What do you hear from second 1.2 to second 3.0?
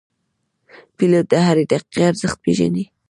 د هرې دقیقې ارزښت پېژني.